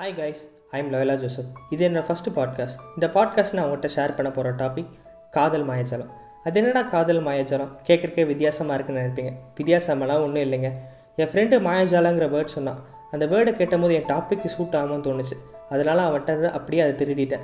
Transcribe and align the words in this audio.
Hi 0.00 0.16
guys 0.16 0.40
I'm 0.70 0.92
Loyola 0.92 1.14
Joseph 1.14 1.52
இது 1.70 1.88
என்னோட 1.88 2.00
first 2.08 2.30
podcast 2.34 2.80
இந்த 2.94 3.06
பாட்காஸ்ட் 3.06 3.52
நான் 3.52 3.66
உங்கள்கிட்ட 3.66 3.88
ஷேர் 3.96 4.14
பண்ண 4.14 4.30
போகிற 4.30 4.50
டாபிக் 4.54 4.86
காதல் 5.30 5.68
மாயஜலம். 5.68 6.10
அது 6.44 6.60
என்னடா 6.60 6.82
காதல் 6.82 7.24
மாயஜலம்? 7.24 7.70
கேட்குறக்கே 7.86 8.26
வித்தியாசமாக 8.26 8.74
இருக்குன்னு 8.74 9.02
நினைப்பீங்க. 9.02 9.32
வித்தியாசமெல்லாம் 9.60 10.22
ஒன்றும் 10.22 10.52
இல்லைங்க. 10.52 10.72
என் 11.16 11.26
ஃப்ரெண்டு 11.26 11.66
மாயஜாலங்கிற 11.68 12.28
வேர்ட் 12.34 12.44
சொன்னான். 12.44 12.84
அந்த 13.10 13.26
வேர்டை 13.26 13.52
கேட்டபோது 13.52 13.94
என் 13.94 14.04
டாப்பிக்கு 14.04 14.46
சூட் 14.46 14.74
ஆகும்னு 14.74 15.06
தோணுச்சு. 15.08 15.36
அதனால் 15.68 15.98
அவன்கிட்ட 15.98 16.50
அப்படியே 16.50 16.82
அதை 16.82 17.06
திருடிட்டேன். 17.06 17.42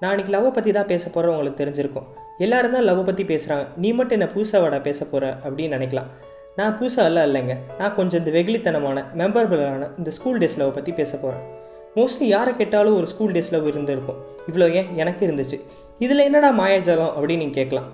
நான் 0.00 0.16
அன்றைக்கி 0.16 0.32
லவ்வை 0.36 0.50
பற்றி 0.50 0.72
தான் 0.72 0.86
பேச 0.86 1.10
போகிறேன் 1.10 1.36
உங்களுக்கு 1.36 1.64
தெரிஞ்சிருக்கும். 1.64 2.04
எல்லோரும் 2.38 2.72
தான் 2.72 2.88
லவ்வை 2.88 3.04
பற்றி 3.04 3.24
பேசுகிறாங்க 3.24 3.66
நீ 3.76 3.92
மட்டும் 3.92 4.20
என்ன 4.20 4.32
புதுசாக 4.34 4.60
வாடா 4.60 4.78
பேச 4.78 5.04
போகிற 5.04 5.36
அப்படின்னு 5.42 5.76
நினைக்கலாம். 5.78 6.06
நான் 6.56 6.78
புதுசாக 6.78 7.26
இல்லைங்க. 7.26 7.56
நான் 7.78 7.94
கொஞ்சம் 7.94 8.24
இந்த 8.24 8.40
வெகுளித்தனமான 8.40 9.04
மெம்பரபிளான 9.16 9.98
இந்த 9.98 10.10
ஸ்கூல் 10.10 10.38
டேஸ் 10.38 10.56
லவ் 10.56 10.74
பற்றி 10.74 10.92
பேச 10.92 11.16
போகிறேன் 11.16 11.58
மோஸ்ட்லி 11.96 12.26
யாரை 12.34 12.56
கேட்டாலும் 12.56 12.96
ஒரு 12.96 13.06
ஸ்கூல் 13.06 13.32
டேஸில் 13.32 13.66
இருந்திருக்கும். 13.66 14.18
இவ்வளோ 14.48 14.66
ஏன் 14.72 14.90
எனக்கு 14.96 15.22
இருந்துச்சு? 15.26 15.56
இதில் 15.98 16.18
என்னடா 16.18 16.50
மாயாஜாலம் 16.58 17.14
அப்படின்னு 17.16 17.42
நீங்கள் 17.42 17.58
கேட்கலாம். 17.58 17.88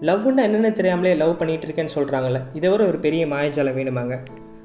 லவ்னா 0.00 0.42
என்னென்னு 0.48 0.72
தெரியாமலே 0.72 1.14
லவ் 1.14 1.38
பண்ணிகிட்டு 1.40 1.66
இருக்கேன்னு 1.68 1.94
சொல்கிறாங்கல்ல 1.94 2.40
இதை 2.52 2.70
விட 2.70 2.86
ஒரு 2.86 2.98
பெரிய 2.98 3.26
மாயாஜாலம் 3.26 3.76
வேணுமாங்க? 3.78 4.16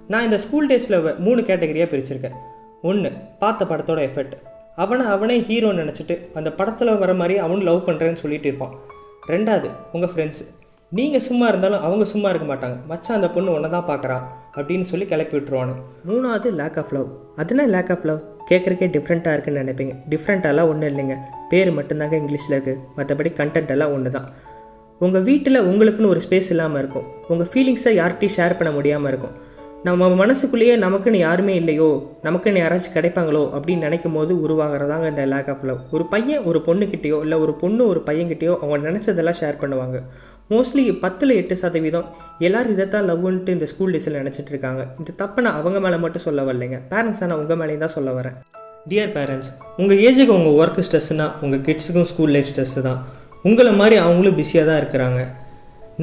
நான் 0.08 0.24
இந்த 0.24 0.38
ஸ்கூல் 0.38 0.68
டேஸில் 0.68 1.18
மூணு 1.18 1.42
கேட்டகரியாக 1.42 1.88
பிரிச்சிருக்கேன். 1.94 2.36
ஒன்று 2.82 3.12
பார்த்த 3.40 3.66
படத்தோட 3.66 4.02
எஃபெக்ட் 4.10 4.36
அவனை 4.76 5.06
அவனே 5.06 5.40
ஹீரோன்னு 5.40 5.82
நினச்சிட்டு 5.82 6.16
அந்த 6.34 6.52
படத்தில் 6.52 6.98
வர 6.98 7.14
மாதிரி 7.14 7.36
அவனும் 7.38 7.68
லவ் 7.70 7.86
பண்ணுறேன்னு 7.88 8.22
சொல்லிட்டு 8.24 8.48
இருப்பான். 8.48 8.76
ரெண்டாவது 9.28 9.70
உங்கள் 9.92 10.12
ஃப்ரெண்ட்ஸு 10.14 10.46
நீங்கள் 10.92 11.26
சும்மா 11.28 11.48
இருந்தாலும் 11.48 11.82
அவங்க 11.82 12.06
சும்மா 12.06 12.30
இருக்க 12.30 12.48
மாட்டாங்க. 12.54 12.78
மச்சான் 12.88 13.18
அந்த 13.18 13.30
பொண்ணு 13.30 13.54
ஒன்றை 13.54 13.72
தான் 13.76 13.90
பார்க்குறா 13.92 14.18
அப்படின்னு 14.58 14.88
சொல்லி 14.92 15.06
கிளப்பி 15.06 15.38
விட்டுருவானு. 15.38 15.76
மூணாவது 16.10 16.52
லேக் 16.62 16.80
ஆஃப் 16.84 16.94
லவ் 16.98 17.10
அதுனா 17.44 17.66
லேக் 17.76 17.92
ஆஃப் 17.96 18.08
லவ் 18.12 18.22
கேட்குறக்கே 18.50 18.88
டிஃப்ரெண்ட்டாக 18.96 19.36
இருக்குன்னு 19.36 19.62
நினைப்பீங்க. 19.64 19.94
டிஃப்ரெண்ட்டாலாம் 20.10 20.70
ஒன்றும் 20.72 20.90
இல்லைங்க. 20.92 21.18
பேர் 21.50 21.72
மட்டும்தாங்க 21.78 22.16
இங்கிலீஷில் 22.22 22.56
இருக்குது 22.58 22.82
மற்றபடி 22.98 23.32
கண்டென்ட் 23.42 23.74
எல்லாம் 23.76 23.94
ஒன்று 23.98 24.12
தான் 24.18 24.30
உங்கள் 25.00 25.26
வீட்டில் 25.30 25.66
உங்களுக்குன்னு 25.70 26.12
ஒரு 26.14 26.22
ஸ்பேஸ் 26.26 26.50
இல்லாமல் 26.50 26.80
இருக்கும். 26.82 27.08
உங்கள் 27.28 27.50
ஃபீலிங்ஸை 27.54 27.94
யார்கிட்டையும் 28.02 28.36
ஷேர் 28.38 28.58
பண்ண 28.58 28.72
முடியாமல் 28.74 29.12
இருக்கும். 29.12 29.36
நம்ம 29.86 30.08
மனசுக்குள்ளேயே 30.20 30.76
நமக்குன்னு 30.84 31.18
யாருமே 31.24 31.54
இல்லையோ 31.62 31.88
நமக்குன்னு 32.26 32.62
யாராச்சும் 32.62 32.94
கிடைப்பாங்களோ 32.94 33.42
அப்படின்னு 33.56 33.86
நினைக்கும் 33.88 34.16
போது 34.18 34.34
உருவாகிறதாங்க 34.46 35.08
இந்த 35.12 35.24
லேக் 35.32 35.50
ஆஃப் 35.54 35.66
லவ் 35.70 35.82
ஒரு 35.96 36.06
பையன் 36.14 36.46
ஒரு 36.50 36.60
பொண்ணுக்கிட்டேயோ 36.68 37.18
இல்லை 37.26 37.38
ஒரு 37.44 37.54
பொண்ணு 37.64 37.82
ஒரு 37.92 38.02
பையன்கிட்டயோ 38.08 38.54
அவங்க 38.62 38.78
நினச்சதெல்லாம் 38.88 39.38
ஷேர் 39.42 39.60
பண்ணுவாங்க. 39.64 39.98
மோஸ்ட்லி 40.54 40.84
பத்தில் 41.04 41.34
எட்டு 41.40 41.56
சதவீதம் 41.64 42.08
எல்லோரும் 42.48 42.74
இதைத்தான் 42.76 43.06
லவ்ன்ட்டு 43.10 43.56
இந்த 43.58 43.68
ஸ்கூல் 43.72 43.94
டேஸில் 43.96 44.18
நினச்சிட்டு 44.22 44.54
இருக்காங்க. 44.54 44.82
இந்த 45.02 45.14
தப்பை 45.22 45.44
நான் 45.48 45.60
அவங்க 45.60 45.82
மேலே 45.86 46.00
மட்டும் 46.06 46.26
சொல்ல 46.28 46.46
வரலைங்க. 46.48 46.80
பேரண்ட்ஸ் 46.94 47.22
நான் 47.26 47.40
உங்கள் 47.42 47.60
மேலேயும் 47.62 47.84
தான் 47.86 47.96
சொல்ல 47.98 48.12
வரேன். 48.20 48.38
டியர் 48.90 49.14
பேரண்ட்ஸ் 49.18 49.52
உங்கள் 49.82 50.02
ஏஜுக்கு 50.08 50.36
உங்கள் 50.38 50.58
ஒர்க் 50.62 50.82
ஸ்ட்ரெஸ்ஸுனா 50.88 51.28
உங்கள் 51.44 51.64
கிட்ஸுக்கும் 51.68 52.10
ஸ்கூல் 52.14 52.34
லைஃப் 52.38 52.50
ஸ்ட்ரெஸ்ஸு 52.54 52.84
தான். 52.90 53.00
உங்களை 53.50 53.74
மாதிரி 53.82 53.98
அவங்களும் 54.06 54.40
பிஸியாக 54.42 54.68
தான் 54.72 54.82
இருக்கிறாங்க. 54.84 55.22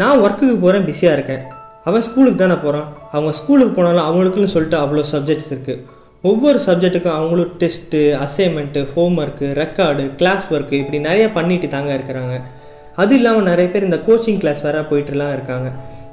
நான் 0.03 0.23
ஒர்க்குக்கு 0.27 0.57
போகிறேன் 0.67 0.89
பிஸியாக 0.91 1.19
இருக்கேன். 1.19 1.45
அவன் 1.89 2.05
ஸ்கூலுக்கு 2.09 2.41
தானே 2.43 2.57
போகிறான் 2.65 2.89
அவங்க 3.15 3.33
ஸ்கூலுக்கு 3.41 3.75
போனாலும் 3.79 4.07
அவங்களுக்குன்னு 4.09 4.53
சொல்லிட்டு 4.55 4.79
அவ்வளோ 4.83 5.05
சப்ஜெக்ட்ஸ் 5.13 5.51
இருக்குது 5.53 5.81
ஒவ்வொரு 6.31 6.59
சப்ஜெக்ட்டுக்கும் 6.67 7.17
அவங்களும் 7.19 7.53
test 7.61 8.01
assignment 8.25 8.81
homework 9.23 9.47
record 9.63 10.05
class 10.21 10.45
work 10.55 10.75
இப்படி 10.83 10.99
நிறையா 11.09 11.29
பண்ணிட்டு 11.39 11.69
தாங்க 11.75 11.91
இருக்கிறாங்க. 11.99 12.35
அது 13.03 13.15
இல்லாமல் 13.19 13.49
நிறைய 13.51 13.69
பேர் 13.73 13.87
இந்த 13.89 13.99
கோச்சிங் 14.07 14.41
கிளாஸ் 14.43 14.63
வேறு 14.67 14.85
போயிட்டுலாம் 14.91 15.33
இருக்காங்க. 15.37 15.69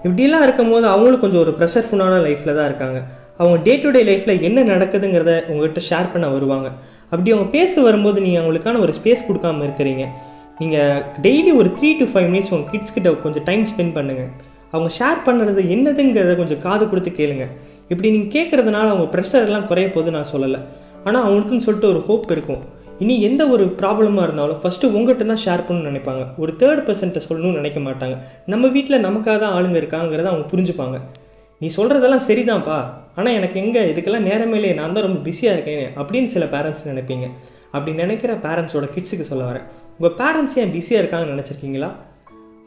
இப்படிலாம் 0.06 0.46
இருக்கும் 0.48 0.72
போது 0.74 0.86
அவங்களும் 0.94 1.24
கொஞ்சம் 1.24 1.44
ஒரு 1.46 1.54
ப்ரெஷர்ஃபுல்லான 1.60 2.18
லைஃப்பில் 2.26 2.58
தான் 2.60 2.70
இருக்காங்க. 2.72 3.00
அவங்க 3.40 3.58
டே 3.68 3.74
டு 3.84 3.90
டே 3.96 4.02
லைஃப்பில் 4.10 4.46
என்ன 4.50 4.64
நடக்குதுங்கிறத 4.74 5.34
உங்கள்கிட்ட 5.52 5.82
ஷேர் 5.90 6.12
பண்ண 6.14 6.28
வருவாங்க. 6.36 6.68
அப்படி 7.12 7.30
அவங்க 7.36 7.50
பேச 7.58 7.82
வரும்போது 7.88 8.20
நீங்கள் 8.26 8.42
அவங்களுக்கான 8.42 8.80
ஒரு 8.86 8.94
ஸ்பேஸ் 9.00 9.28
கொடுக்காம 9.28 9.64
இருக்கிறீங்க. 9.68 10.06
நீங்கள் 10.62 11.04
டெய்லி 11.26 11.52
ஒரு 11.62 11.70
த்ரீ 11.78 11.90
டு 12.00 12.08
ஃபைவ் 12.14 12.30
மினிட்ஸ் 12.32 12.54
உங்கள் 12.56 12.72
கிட்ஸ் 12.72 12.96
கிட்ட 12.96 13.12
கொஞ்சம் 13.26 13.46
டைம் 13.50 13.66
ஸ்பெண்ட் 13.72 13.96
பண்ணுங்கள் 13.98 14.32
அவங்க 14.72 14.90
ஷேர் 15.00 15.26
பண்ணுறது 15.26 15.62
என்னதுங்கிறத 15.76 16.36
கொஞ்சம் 16.36 16.58
காது 16.58 16.90
கொடுத்து 16.90 17.10
கேளுங்க. 17.10 17.48
இப்படி 17.88 18.10
நீங்கள் 18.12 18.34
கேட்குறதுனால 18.36 18.88
அவங்க 18.90 19.06
ப்ரெஷர் 19.14 19.48
எல்லாம் 19.50 19.68
குறைய 19.68 19.92
போது 19.92 20.12
நான் 20.12 20.30
சொல்லலை. 20.32 20.60
ஆனால் 21.04 21.24
அவங்களுக்குன்னு 21.28 21.66
சொல்லிட்டு 21.68 21.90
ஒரு 21.90 22.02
ஹோப் 22.02 22.32
இருக்கும். 22.32 22.78
இனி 23.00 23.22
எந்த 23.22 23.48
ஒரு 23.48 23.66
ப்ராப்ளமாக 23.66 24.24
இருந்தாலும் 24.24 24.58
ஃபஸ்ட்டு 24.64 24.90
உங்கள்கிட்ட 24.98 25.26
தான் 25.26 25.44
ஷேர் 25.46 25.72
பண்ணணும்னு 25.72 25.90
நினைப்பாங்க. 25.90 26.28
ஒரு 26.38 26.54
தேர்ட் 26.60 26.82
பர்சன்ட்டை 26.88 27.22
சொல்லணும்னு 27.30 27.60
நினைக்க 27.62 27.80
மாட்டாங்க. 27.80 28.18
நம்ம 28.46 28.68
வீட்டில் 28.68 29.04
நமக்காக 29.04 29.40
தான் 29.40 29.54
ஆளுங்க 29.54 29.78
இருக்காங்கிறத 29.82 30.24
அவங்க 30.24 30.56
புரிஞ்சுப்பாங்க. 30.56 31.00
நீ 31.60 31.70
சொல்கிறதெல்லாம் 31.76 32.26
சரிதான்ப்பா. 32.28 32.78
ஆனால் 33.16 33.34
எனக்கு 33.34 33.60
எங்கே? 33.60 33.94
இதுக்கெல்லாம் 33.94 34.20
நேரமே 34.20 34.54
இல்லையே. 34.54 34.76
நான் 34.76 34.94
தான் 34.94 35.04
ரொம்ப 35.04 35.20
பிஸியாக 35.20 35.58
இருக்கேன். 35.58 35.94
அப்படின்னு 35.96 36.24
சில 36.24 36.46
பேரண்ட்ஸ் 36.46 36.86
நினைப்பீங்க. 36.86 37.28
அப்படி 37.72 37.96
நினைக்கிற 37.96 38.34
பேரண்ட்ஸோட 38.34 38.90
கிட்ஸுக்கு 38.96 39.22
சொல்ல 39.22 39.52
வரேன். 39.52 39.66
உங்கள் 40.00 40.18
பேரண்ட்ஸ் 40.18 40.56
ஏன் 40.56 40.72
பிஸியாக 40.72 41.06
இருக்காங்கன்னு 41.06 41.36
நினச்சிருக்கீங்களா? 41.36 41.92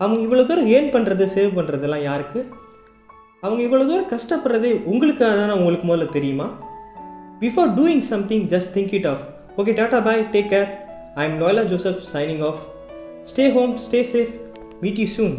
அவங்க 0.02 0.18
இவ்வளோ 0.20 0.44
தூரம் 0.46 0.68
ஏர்ன் 0.68 0.92
பண்ணுறது 0.92 1.24
சேவ் 1.34 1.56
பண்ணுறதெல்லாம் 1.56 2.02
யாருக்கு? 2.02 2.40
அவங்க 3.42 3.60
இவ்வளோ 3.62 3.86
தூரம் 3.86 4.10
கஷ்டப்படுறதே 4.10 4.70
உங்களுக்காக 4.84 5.34
தானே 5.36 5.52
உங்களுக்கு 5.52 5.86
முதல்ல 5.88 6.08
தெரியுமா? 6.10 6.46
Before 7.40 7.70
doing 7.74 8.04
something 8.08 8.46
just 8.48 8.72
think 8.74 8.94
it 8.94 9.06
of 9.06 9.22
okay 9.56 9.72
tata 9.78 10.02
bye 10.02 10.22
take 10.32 10.50
care 10.50 10.68
I 11.14 11.24
am 11.24 11.38
Loyola 11.40 11.64
Joseph 11.64 12.02
signing 12.12 12.42
off 12.42 12.60
stay 13.24 13.46
home 13.52 13.72
stay 13.78 14.00
safe 14.12 14.32
meet 14.80 14.98
you 14.98 15.08
soon 15.08 15.34